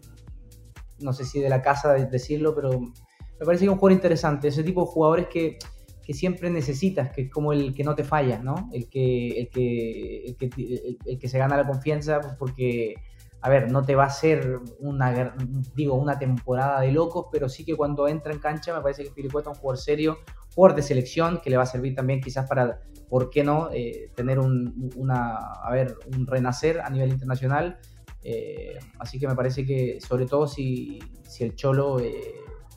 [0.99, 3.93] no sé si de la casa de decirlo, pero me parece que es un jugador
[3.93, 4.47] interesante.
[4.47, 5.57] Ese tipo de jugadores que,
[6.03, 8.69] que siempre necesitas, que es como el que no te falla, ¿no?
[8.73, 12.95] El que, el que, el que, el que se gana la confianza porque
[13.43, 15.35] a ver, no te va a ser una,
[15.75, 19.11] digo, una temporada de locos, pero sí que cuando entra en cancha me parece que
[19.11, 20.17] Piricueta es un jugador serio,
[20.55, 22.79] jugador de selección, que le va a servir también quizás para,
[23.13, 27.77] ¿por qué no?, eh, tener un, una, a ver, un renacer a nivel internacional.
[28.23, 32.33] Eh, así que me parece que, sobre todo si, si el Cholo eh,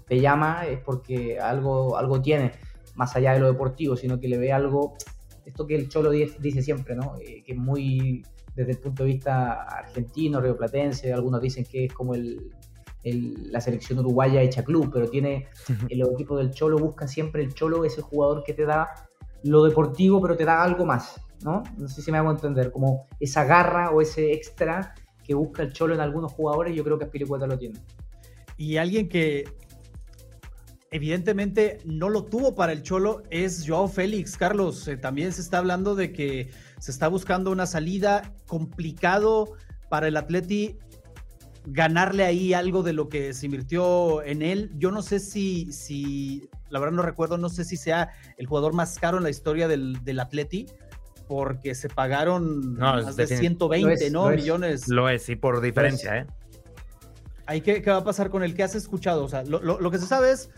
[0.06, 2.52] te llama, es porque algo, algo tiene,
[2.96, 4.98] más allá de lo deportivo, sino que le ve algo,
[5.46, 7.14] esto que el Cholo dice siempre, ¿no?
[7.16, 8.22] que es muy
[8.54, 12.52] desde el punto de vista argentino, rioplatense, algunos dicen que es como el,
[13.04, 15.46] la selección uruguaya hecha club, pero tiene
[15.88, 18.90] el equipo del Cholo, busca siempre el Cholo, ese jugador que te da
[19.42, 21.62] lo deportivo, pero te da algo más, ¿no?
[21.76, 25.72] No sé si me hago entender, como esa garra o ese extra que busca el
[25.72, 27.80] Cholo en algunos jugadores, yo creo que Aspiricueta lo tiene.
[28.56, 29.44] Y alguien que
[30.90, 34.86] evidentemente no lo tuvo para el Cholo es Joao Félix, Carlos.
[34.88, 39.54] Eh, también se está hablando de que se está buscando una salida complicado
[39.88, 40.78] para el Atleti
[41.66, 44.70] ganarle ahí algo de lo que se invirtió en él.
[44.76, 48.72] Yo no sé si, si la verdad no recuerdo, no sé si sea el jugador
[48.72, 50.66] más caro en la historia del, del Atleti,
[51.28, 54.30] porque se pagaron más de 120 ¿no?
[54.30, 54.88] millones.
[54.88, 56.26] Lo es, y por diferencia, ¿eh?
[57.46, 59.24] Ahí, ¿qué, ¿qué, va a pasar con el que has escuchado?
[59.24, 60.50] O sea, lo, lo que se sabe es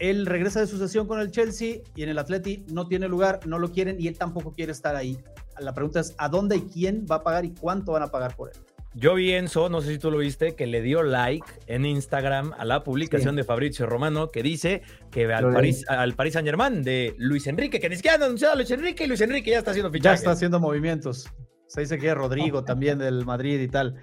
[0.00, 3.40] él regresa de su sesión con el Chelsea y en el Atleti no tiene lugar,
[3.46, 5.18] no lo quieren y él tampoco quiere estar ahí.
[5.58, 8.34] La pregunta es, ¿a dónde y quién va a pagar y cuánto van a pagar
[8.34, 8.56] por él?
[8.94, 12.52] Yo vi Enzo, no sé si tú lo viste, que le dio like en Instagram
[12.58, 16.82] a la publicación de Fabrizio Romano que dice que al París, al Paris Saint Germain
[16.82, 19.58] de Luis Enrique, que ni siquiera han anunciado a Luis Enrique y Luis Enrique ya
[19.58, 20.20] está haciendo fichajes.
[20.20, 21.32] Ya está haciendo movimientos.
[21.68, 23.94] Se dice que es Rodrigo también del Madrid y tal.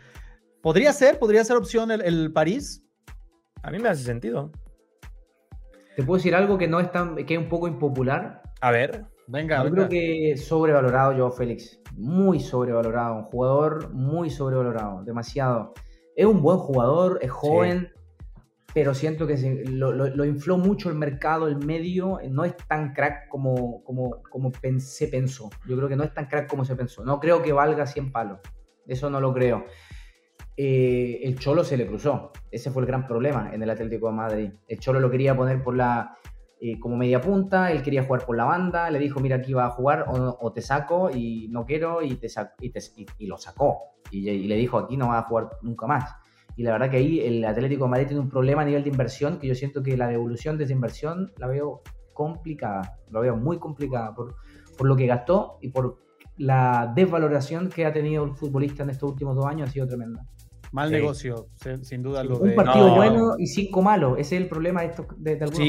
[0.62, 1.20] ¿Podría ser?
[1.20, 2.82] ¿Podría ser opción el, el París?
[3.64, 4.54] A mí me hace sentido.
[5.98, 8.42] ¿Te puedo decir algo que no es tan, que es un poco impopular?
[8.62, 9.64] A ver, venga.
[9.64, 11.80] Yo creo que sobrevalorado Joao Félix.
[11.96, 13.16] Muy sobrevalorado.
[13.16, 15.04] Un jugador muy sobrevalorado.
[15.04, 15.74] Demasiado.
[16.16, 17.92] Es un buen jugador, es joven,
[18.74, 19.38] pero siento que
[19.68, 22.20] lo, infló mucho el mercado, el medio.
[22.30, 25.50] No es tan crack como, como, como se pensó.
[25.68, 27.04] Yo creo que no es tan crack como se pensó.
[27.04, 28.40] No creo que valga 100 palos.
[28.88, 29.66] Eso no lo creo.
[30.56, 32.32] Eh, el Cholo se le cruzó.
[32.50, 34.52] Ese fue el gran problema en el Atlético de Madrid.
[34.68, 36.18] El Cholo lo quería poner por la
[36.60, 39.66] eh, como media punta, él quería jugar por la banda, le dijo, mira, aquí va
[39.68, 42.28] a jugar o, te saco y no quiero y, te,
[43.20, 43.78] y, lo sacó.
[44.10, 46.16] Y, le dijo, aquí no va a jugar nunca más.
[46.56, 48.90] Y la verdad que ahí el Atlético de Madrid tiene un problema a nivel de
[48.90, 53.36] inversión, que yo siento que la devolución de esa inversión la veo complicada, la veo
[53.36, 54.36] muy complicada por,
[54.76, 55.98] por lo que gastó y por
[56.38, 60.26] la desvaloración que ha tenido el futbolista en estos últimos dos años ha sido tremenda.
[60.72, 61.48] Mal negocio,
[61.82, 62.24] sin duda.
[62.24, 64.18] Lo un partido bueno y cinco malos.
[64.18, 65.60] Ese es el problema de, estos, de, algunos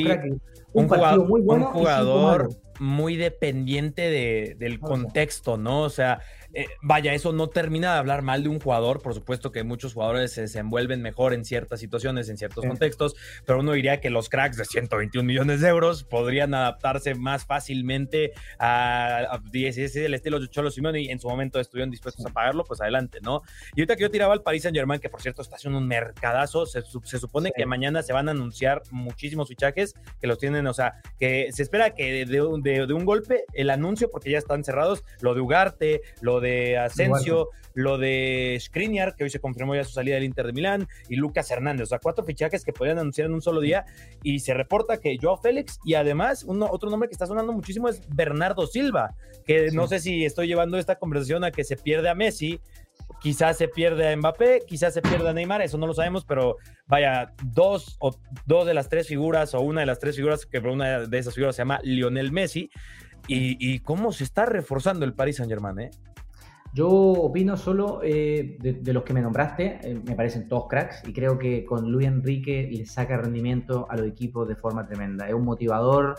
[0.73, 1.67] Un, partido muy bueno.
[1.69, 5.83] Un jugador, muy dependiente de, del contexto, ¿no?
[5.83, 6.21] O sea,
[6.55, 9.03] eh, vaya, eso no termina de hablar mal de un jugador.
[9.03, 13.61] Por supuesto que muchos jugadores se desenvuelven mejor en ciertas situaciones, en ciertos contextos, pero
[13.61, 19.41] uno diría que los cracks de 121 millones de euros podrían adaptarse más fácilmente a,
[19.53, 22.65] si es el estilo de Cholo Simón y en su momento estuvieron dispuestos a pagarlo,
[22.65, 23.43] pues adelante, ¿no?
[23.75, 25.87] Y ahorita que yo tiraba al Paris Saint Germain, que por cierto está haciendo un
[25.87, 30.75] mercadazo, se, supone que mañana se van a anunciar muchísimos fichajes que los tienen, o
[30.75, 32.39] sea, que se espera que de,
[32.95, 37.99] un golpe el anuncio, porque ya están cerrados, lo de Ugarte, lo de Asensio, lo
[37.99, 41.51] de Skriniar, que hoy se confirmó ya su salida del Inter de Milán, y Lucas
[41.51, 43.85] Hernández, o sea, cuatro fichajes que podrían anunciar en un solo día,
[44.23, 47.89] y se reporta que Joao Félix, y además uno, otro nombre que está sonando muchísimo
[47.89, 49.15] es Bernardo Silva,
[49.47, 52.61] que no sé si estoy llevando esta conversación a que se pierde a Messi,
[53.21, 56.57] quizás se pierde a Mbappé, quizás se pierda a Neymar, eso no lo sabemos, pero
[56.87, 58.15] vaya, dos o
[58.47, 61.35] dos de las tres figuras o una de las tres figuras, que una de esas
[61.35, 62.71] figuras se llama Lionel Messi,
[63.31, 65.91] y, cómo se está reforzando el Paris Saint Germain, ¿eh?
[66.75, 71.13] Yo opino solo eh, de, los que me nombraste, eh, me parecen todos cracks y
[71.13, 75.27] creo que con Luis Enrique le saca rendimiento a los equipos de forma tremenda.
[75.27, 76.17] Es un motivador,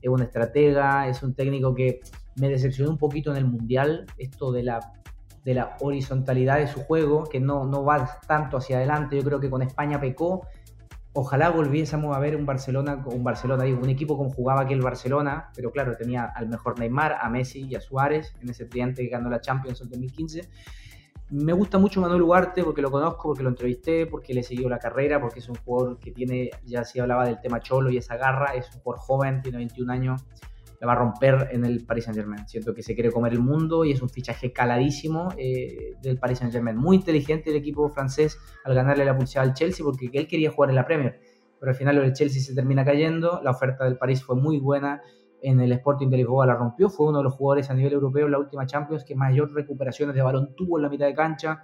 [0.00, 2.00] es un estratega, es un técnico que
[2.36, 4.80] me decepcionó un poquito en el Mundial, esto de la,
[5.46, 9.16] de la horizontalidad de su juego, que no, no va tanto hacia adelante.
[9.16, 10.42] Yo creo que con España pecó
[11.18, 14.82] Ojalá volviésemos a ver un Barcelona, un Barcelona, digo, un equipo como jugaba aquí el
[14.82, 19.02] Barcelona, pero claro, tenía al mejor Neymar, a Messi y a Suárez en ese triante
[19.02, 20.46] que ganó la Champions en 2015.
[21.30, 24.78] Me gusta mucho Manuel Ugarte porque lo conozco, porque lo entrevisté, porque le siguió la
[24.78, 28.18] carrera, porque es un jugador que tiene, ya se hablaba del tema Cholo y esa
[28.18, 30.26] garra, es un jugador joven, tiene 21 años,
[30.86, 32.46] va a romper en el Paris Saint Germain.
[32.46, 36.38] Siento que se quiere comer el mundo y es un fichaje caladísimo eh, del Paris
[36.38, 36.76] Saint Germain.
[36.76, 40.70] Muy inteligente el equipo francés al ganarle la pulsada al Chelsea porque él quería jugar
[40.70, 41.20] en la Premier.
[41.58, 43.40] Pero al final el Chelsea se termina cayendo.
[43.42, 45.02] La oferta del París fue muy buena.
[45.42, 46.88] En el Sporting de Lisboa la rompió.
[46.88, 50.14] Fue uno de los jugadores a nivel europeo en la última Champions que mayor recuperaciones
[50.14, 51.62] de balón tuvo en la mitad de cancha.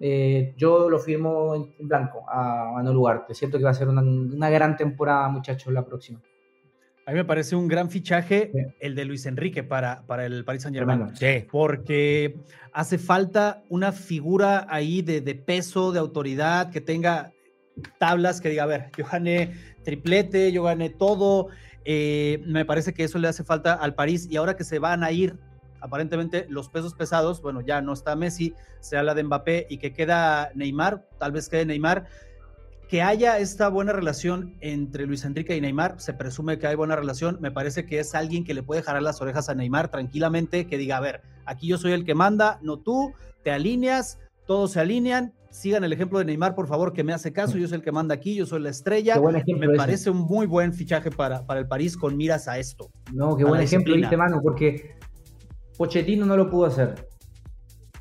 [0.00, 3.34] Eh, yo lo firmo en blanco a Manuel Ugarte.
[3.34, 6.20] Siento que va a ser una gran temporada, muchachos, la próxima.
[7.08, 10.64] A mí me parece un gran fichaje el de Luis Enrique para, para el Paris
[10.64, 11.16] Saint Germain.
[11.16, 11.46] Sí.
[11.50, 12.36] Porque
[12.74, 17.32] hace falta una figura ahí de, peso, de autoridad, que tenga
[17.96, 21.48] tablas, que diga, a ver, yo gané triplete, yo gané todo.
[21.86, 24.28] Eh, me parece que eso le hace falta al París.
[24.30, 25.34] Y ahora que se van a ir
[25.80, 29.94] aparentemente los pesos pesados, bueno, ya no está Messi, se habla de Mbappé y que
[29.94, 32.04] queda Neymar, tal vez quede Neymar
[32.88, 36.96] que haya esta buena relación entre Luis Enrique y Neymar, se presume que hay buena
[36.96, 40.66] relación, me parece que es alguien que le puede jalar las orejas a Neymar tranquilamente,
[40.66, 43.12] que diga, a ver, aquí yo soy el que manda, no tú,
[43.44, 47.30] te alineas, todos se alinean, sigan el ejemplo de Neymar, por favor, que me hace
[47.30, 50.46] caso, yo soy el que manda aquí, yo soy la estrella, me parece un muy
[50.46, 52.90] buen fichaje para, para el París con miras a esto.
[53.12, 54.96] No, qué buen ejemplo, viste, mano, porque
[55.76, 57.07] Pochettino no lo pudo hacer.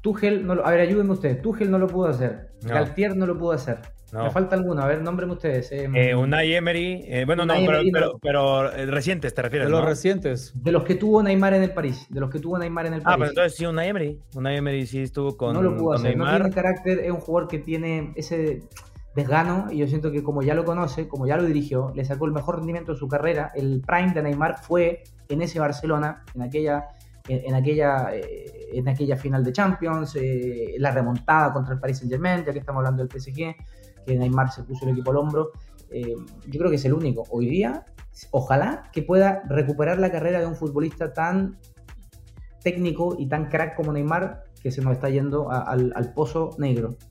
[0.07, 3.37] Tuchel, no lo, a ver, ayúdenme ustedes, Tuchel no lo pudo hacer, Galtier no lo
[3.37, 3.79] pudo hacer.
[4.13, 5.69] Me falta alguno, a ver, nómbrenme ustedes.
[5.73, 7.55] Eh, eh Unai Emery, eh, bueno, no,
[7.91, 9.67] pero, pero, eh, recientes te refieres.
[9.67, 10.53] De los recientes.
[10.55, 13.01] De los que tuvo Neymar en el París, de los que tuvo Neymar en el
[13.01, 13.13] París.
[13.13, 14.17] Ah, pero entonces sí, Unai Emery.
[14.33, 15.53] Unai Emery sí estuvo con.
[15.53, 18.61] No lo pudo hacer, no tiene carácter, es un jugador que tiene ese
[19.13, 22.27] desgano y yo siento que como ya lo conoce, como ya lo dirigió, le sacó
[22.27, 23.51] el mejor rendimiento de su carrera.
[23.55, 26.85] El prime de Neymar fue en ese Barcelona, en aquella
[27.27, 30.17] en, aquella, en aquella final de Champions,
[30.77, 33.55] la remontada contra el Paris Saint Germain, ya que estamos hablando del PSG,
[34.07, 35.51] que Neymar se puso el equipo al hombro.
[35.91, 36.15] Eh,
[36.47, 37.23] yo creo que es el único.
[37.29, 37.85] Hoy día,
[38.31, 41.57] ojalá que pueda recuperar la carrera de un futbolista tan
[42.63, 46.95] técnico y tan crack como Neymar, que se nos está yendo al, pozo negro.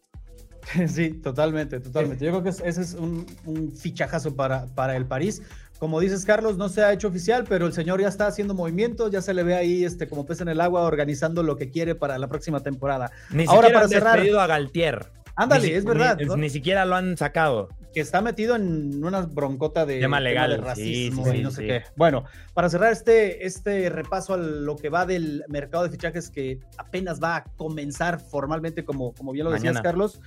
[0.88, 2.24] Sí, totalmente, totalmente.
[2.24, 3.24] Yo creo que ese es un,
[3.72, 5.40] fichajazo para, para el París.
[5.78, 9.10] Como dices, Carlos, no se ha hecho oficial, pero el señor ya está haciendo movimientos,
[9.10, 11.94] ya se le ve ahí este, como pez en el agua, organizando lo que quiere
[11.94, 13.10] para la próxima temporada.
[13.30, 15.06] Ni Ahora, para cerrar, a Galtier.
[15.36, 16.18] Ándale, es verdad.
[16.18, 17.68] Ni, siquiera lo han sacado.
[17.92, 21.82] Que está metido en una broncota de, tema legal, racismo y no sé qué.
[21.94, 26.60] Bueno, para cerrar este, este repaso a lo que va del mercado de fichajes que
[26.78, 30.20] apenas va a comenzar formalmente, como, como bien lo decías, Carlos.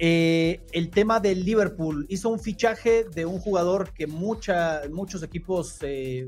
[0.00, 5.78] Eh, el tema del Liverpool hizo un fichaje de un jugador que mucha, muchos equipos
[5.82, 6.26] eh,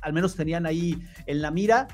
[0.00, 0.96] al menos tenían ahí
[1.26, 1.88] en la mira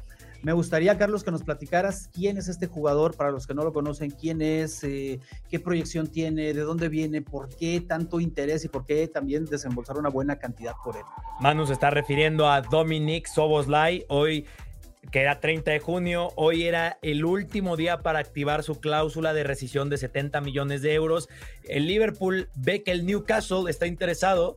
[0.47, 3.73] me gustaría, Carlos, que nos platicaras quién es este jugador, para los que no lo
[3.73, 8.69] conocen, quién es, eh, qué proyección tiene, de dónde viene, por qué tanto interés y
[8.69, 11.03] por qué también desembolsar una buena cantidad por él.
[11.41, 14.47] Manu se está refiriendo a Dominic Soboslai, hoy
[15.11, 19.45] que era 30 de junio, hoy era el último día para activar su cláusula de
[19.45, 21.29] rescisión de 70 millones de euros.
[21.65, 24.57] El Liverpool ve que el Newcastle está interesado,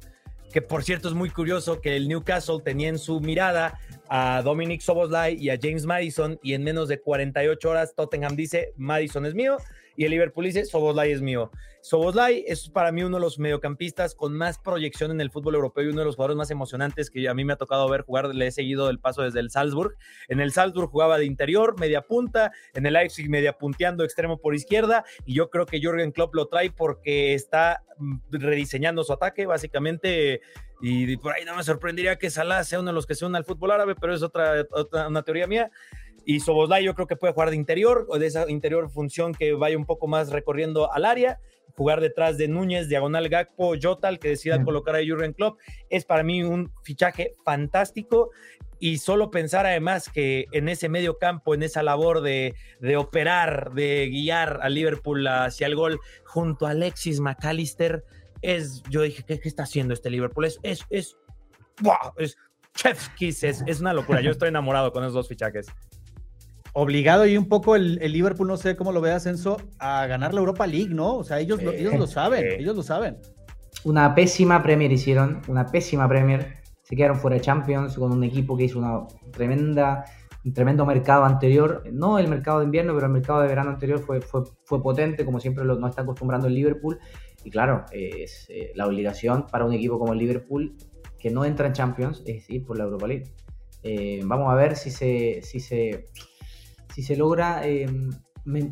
[0.51, 3.79] que por cierto es muy curioso que el Newcastle tenía en su mirada
[4.10, 8.73] a Dominic Soboslai y a James Madison y en menos de 48 horas Tottenham dice
[8.75, 9.58] Madison es mío
[10.00, 11.52] y el Liverpool dice Soboslai es mío.
[11.81, 15.83] Soboslai es para mí uno de los mediocampistas con más proyección en el fútbol europeo
[15.83, 18.33] y uno de los jugadores más emocionantes que a mí me ha tocado ver jugar.
[18.33, 19.97] Le he seguido el paso desde el Salzburg.
[20.29, 24.56] En el Salzburg jugaba de interior, media punta, en el Leipzig media punteando extremo por
[24.56, 29.47] izquierda y yo creo que Jürgen Klopp lo trae porque está mm, rediseñando su ataque
[29.47, 30.39] básicamente
[30.81, 33.37] y por ahí no me sorprendería que Salah sea uno de los que se une
[33.37, 35.71] al fútbol árabe, pero es otra, otra una teoría mía.
[36.26, 39.54] Y Soboslai yo creo que puede jugar de interior o de esa interior función que
[39.54, 41.40] vaya un poco más recorriendo al área,
[41.76, 45.60] jugar detrás de Núñez, diagonal Gakpo, Jotal, que decida colocar a Jurgen Klopp.
[45.90, 48.32] Es para mí un fichaje fantástico
[48.80, 53.74] y solo pensar además que en ese medio campo, en esa labor de, de operar,
[53.74, 58.04] de guiar a Liverpool hacia el gol junto a Alexis McAllister,
[58.42, 60.46] es, yo dije, ¿qué, qué está haciendo este Liverpool?
[60.46, 61.17] Es, es, es,
[61.82, 62.38] wow, es
[62.74, 64.22] chef kiss, es, es una locura.
[64.22, 65.67] Yo estoy enamorado con esos dos fichajes
[66.74, 70.40] obligado y un poco el, Liverpool, no sé cómo lo ve Ascenso, a ganar la
[70.40, 71.15] Europa League, ¿no?
[71.15, 73.17] O sea, ellos, lo, ellos lo saben, ellos lo saben.
[73.84, 76.60] Una pésima Premier hicieron, una pésima Premier.
[76.84, 80.06] Se quedaron fuera de Champions con un equipo que hizo una tremenda,
[80.44, 81.84] un tremendo mercado anterior.
[81.92, 85.24] No el mercado de invierno, pero el mercado de verano anterior fue, fue, fue potente,
[85.24, 87.00] como siempre lo, nos está acostumbrando el Liverpool.
[87.44, 90.76] Y claro, es eh, la obligación para un equipo como el Liverpool
[91.17, 93.32] que no entra en Champions es ir por la Europa League.
[93.84, 96.06] Eh, vamos a ver si se, si se
[97.00, 98.10] si se logra, em,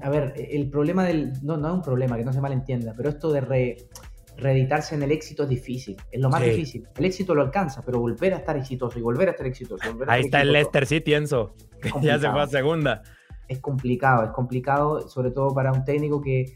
[0.02, 3.08] a ver, el problema del, no, no es un problema, que no se malentienda, pero
[3.08, 3.88] esto de
[4.36, 6.86] reeditarse en el éxito es difícil, es lo más difícil.
[6.98, 9.82] El éxito lo alcanza, pero volver a estar exitoso y volver a estar exitoso.
[10.08, 13.02] Ahí está el Leicester City, Enzo, que ya se fue a segunda.
[13.48, 16.54] Es complicado, es complicado, sobre todo para un técnico que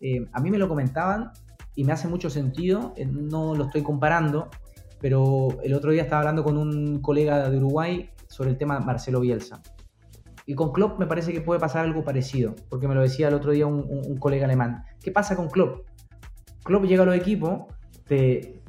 [0.00, 1.32] em, a mí me lo comentaban
[1.74, 4.48] y me hace mucho sentido, eh, no lo estoy comparando,
[4.98, 9.20] pero el otro día estaba hablando con un colega de Uruguay sobre el tema Marcelo
[9.20, 9.60] Bielsa.
[10.50, 13.34] Y con Klopp me parece que puede pasar algo parecido, porque me lo decía el
[13.34, 14.82] otro día un, colega alemán.
[15.00, 15.86] ¿Qué pasa con Klopp?
[16.64, 17.72] Klopp llega a los equipos,
[18.04, 18.60] te,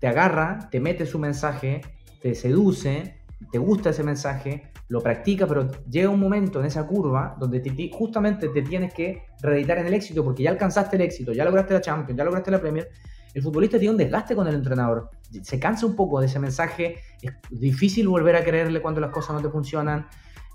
[0.00, 1.80] te agarra, te mete su mensaje,
[2.20, 3.20] te seduce,
[3.52, 7.62] te gusta ese mensaje, lo practica, pero llega un momento en esa curva donde
[7.92, 11.72] justamente te tienes que reeditar en el éxito, porque ya alcanzaste el éxito, ya lograste
[11.72, 12.88] la Champions, ya lograste la Premier.
[13.32, 15.08] El futbolista tiene un desgaste con el entrenador,
[15.40, 19.36] se cansa un poco de ese mensaje, es difícil volver a creerle cuando las cosas
[19.36, 20.08] no te funcionan,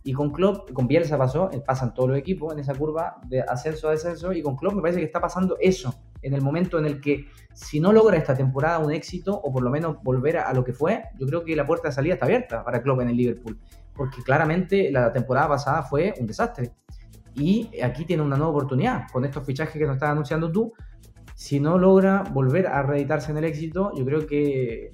[0.04, 3.42] y con Klopp, con Bielsa pasó, eh, pasan todos los equipos en esa curva de
[3.42, 6.80] ascenso a descenso, y con Klopp me parece que está pasando eso, en el momento
[6.80, 10.38] en el que si no logra esta temporada un éxito, o por lo menos volver
[10.38, 13.02] a, lo que fue, yo creo que la puerta de salida está abierta para Klopp
[13.02, 13.60] en el Liverpool,
[13.96, 16.72] porque claramente la temporada pasada fue un desastre.
[17.34, 20.74] Y aquí tiene una nueva oportunidad con estos fichajes que nos estás anunciando tú.
[21.36, 24.92] Si no logra volver a reeditarse en el éxito, yo creo que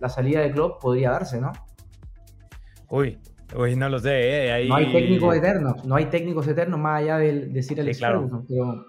[0.00, 1.52] la salida de Klopp podría darse, ¿no?
[2.90, 3.18] Uy,
[3.56, 4.68] Uy, no lo sé, ¿eh?
[4.68, 8.44] No hay técnicos eternos, no hay técnicos eternos más allá de decir el sí, claro.
[8.48, 8.86] pero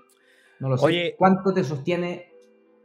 [0.60, 1.16] no lo sé.
[1.18, 2.30] ¿Cuánto te sostiene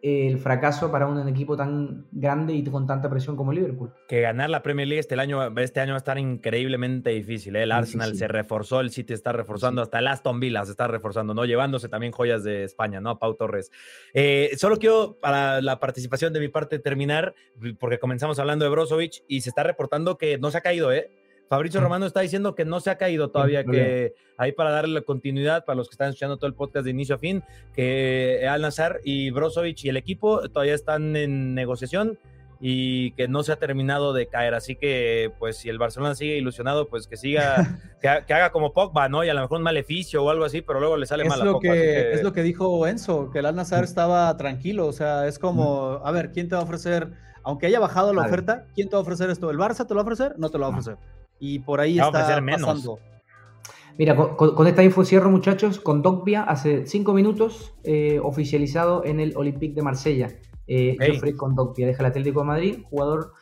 [0.04, 3.90] el fracaso para un equipo tan grande y con tanta presión como Liverpool.
[4.06, 7.56] Que ganar la Premier League este año, este año va a estar increíblemente difícil.
[7.56, 7.62] ¿eh?
[7.62, 11.32] El Arsenal se reforzó, el City está reforzando, hasta el Aston Villa se está reforzando,
[11.32, 11.46] ¿no?
[11.46, 13.18] Llevándose también joyas de España, ¿no?
[13.18, 13.70] Pau Torres.
[14.12, 17.34] Eh, solo quiero, para la participación de mi parte, terminar,
[17.80, 21.10] porque comenzamos hablando de Brozovic y se está reportando que no se ha caído, ¿eh?
[21.48, 25.00] Fabricio Romano está diciendo que no se ha caído todavía, que ahí para darle la
[25.02, 27.42] continuidad para los que están escuchando todo el podcast de inicio a fin,
[27.74, 32.18] que Al Nazar y Brozovic y el equipo todavía están en negociación
[32.60, 34.54] y que no se ha terminado de caer.
[34.54, 37.56] Así que, pues, si el Barcelona sigue ilusionado, pues que siga,
[38.00, 39.22] que, haga como Pogba, ¿no?
[39.22, 41.44] Y a lo mejor un maleficio o algo así, pero luego le sale mal a
[41.44, 44.86] lo que, Es lo que dijo Enzo, que el Al Nazar estaba tranquilo.
[44.86, 47.10] O sea, es como, a ver, ¿quién te va a ofrecer?
[47.42, 49.50] Aunque haya bajado la oferta, ¿quién te va a ofrecer esto?
[49.50, 50.38] ¿El Barça te lo va a ofrecer?
[50.38, 50.96] No te lo va a ofrecer
[51.38, 52.98] y por ahí está pasando.
[53.96, 59.36] Mira, con, esta info cierro, muchachos, con Dogbia hace cinco minutos eh, oficializado en el
[59.36, 60.28] Olympique de Marsella.
[60.66, 60.96] Eh,
[61.36, 63.32] con Dogbia deja el Atlético de Madrid, jugador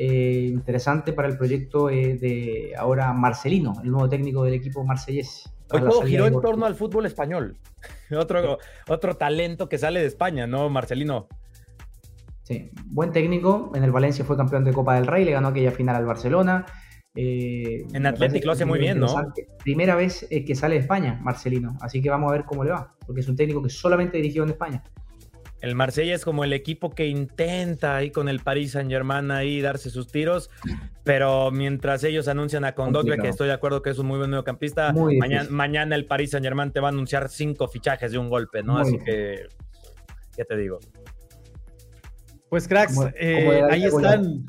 [0.00, 5.52] eh, interesante para el proyecto eh, de ahora Marcelino, el nuevo técnico del equipo marsellés.
[5.70, 7.58] Hoy todo giró en torno al fútbol español.
[8.16, 11.26] otro, otro talento que sale de España, ¿no, Marcelino?
[12.44, 13.72] Sí, buen técnico.
[13.74, 16.64] En el Valencia fue campeón de Copa del Rey, le ganó aquella final al Barcelona.
[17.14, 19.32] Eh, en Atlético lo hace muy bien, ¿no?
[19.62, 21.76] Primera vez eh, que sale de España, Marcelino.
[21.80, 24.44] Así que vamos a ver cómo le va, porque es un técnico que solamente dirigió
[24.44, 24.82] en España.
[25.60, 29.60] El Marsella es como el equipo que intenta ahí con el Paris Saint Germain ahí
[29.60, 30.50] darse sus tiros,
[31.02, 34.30] pero mientras ellos anuncian a Condogbia, que estoy de acuerdo que es un muy buen
[34.30, 38.28] mediocampista, mañana, mañana, el Paris Saint Germain te va a anunciar cinco fichajes de un
[38.28, 38.78] golpe, ¿no?
[38.78, 39.48] Así que,
[40.36, 40.78] ¿qué te digo?
[42.48, 44.46] Pues cracks, eh, ahí están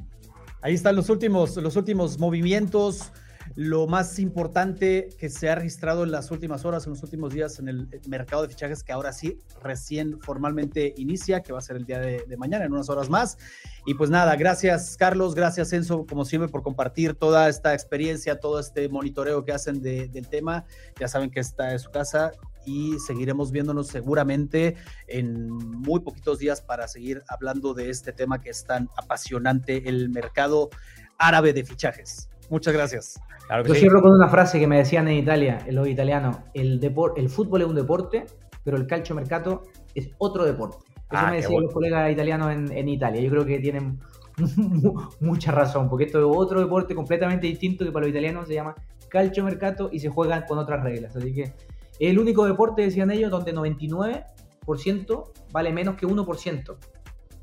[0.62, 3.12] Ahí están los últimos, los últimos movimientos,
[3.56, 7.60] lo más importante que se ha registrado en las últimas horas, en los últimos días
[7.60, 11.78] en el mercado de fichajes, que ahora sí recién formalmente inicia, que va a ser
[11.78, 13.38] el día de, mañana, en unas horas más.
[13.86, 18.60] Y pues nada, gracias Carlos, gracias Enzo, como siempre, por compartir toda esta experiencia, todo
[18.60, 20.66] este monitoreo que hacen del tema.
[21.00, 22.32] Ya saben que está en su casa
[22.70, 24.76] y seguiremos viéndonos seguramente
[25.08, 30.10] en muy poquitos días para seguir hablando de este tema que es tan apasionante, el
[30.10, 30.70] mercado
[31.18, 32.30] árabe de fichajes.
[32.50, 33.20] Muchas gracias.
[33.66, 36.80] Yo cierro con una frase que me decían en Italia, en los italianos, el,
[37.16, 38.26] el fútbol es un deporte,
[38.64, 39.64] pero el calcio mercato
[39.96, 40.78] es otro deporte.
[41.12, 43.20] Eso ah, me decían los colegas italianos en, Italia.
[43.20, 44.00] Yo creo que tienen
[45.20, 48.76] mucha razón, porque esto es otro deporte completamente distinto que para los italianos se llama
[49.10, 51.16] calcio mercato y se juegan con otras reglas.
[51.16, 51.54] Así que
[52.00, 56.78] es el único deporte, decían ellos, donde 99% vale menos que 1%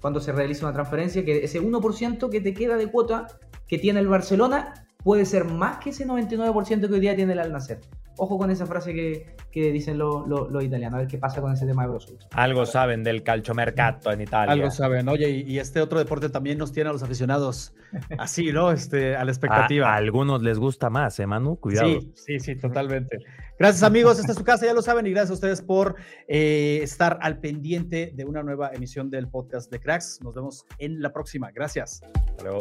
[0.01, 3.27] cuando se realiza una transferencia, que ese 1% que te queda de cuota
[3.67, 7.41] que tiene el Barcelona puede ser más que ese 99% que hoy día tiene el
[7.41, 7.81] Al-Nacer.
[8.19, 11.83] Ojo con esa frase que, dicen los italianos, a ver qué pasa con ese tema
[11.83, 12.27] de Brozovic.
[12.33, 14.53] Algo saben del calciomercato en Italia.
[14.53, 17.75] Algo saben, oye, y, este otro deporte también nos tiene a los aficionados
[18.19, 18.71] así, ¿no?
[18.71, 19.93] Este, a la expectativa.
[19.93, 21.57] A, algunos les gusta más, ¿eh, Manu?
[21.57, 21.89] Cuidado.
[21.89, 23.19] Sí, sí, sí, totalmente.
[23.59, 24.19] Gracias, amigos.
[24.19, 25.97] Esta es su casa, ya lo saben, y gracias a ustedes por
[26.29, 30.21] eh, estar al pendiente de una nueva emisión del podcast de Cracks.
[30.23, 31.51] Nos vemos en la próxima.
[31.53, 32.03] Gracias.
[32.03, 32.61] Hasta luego.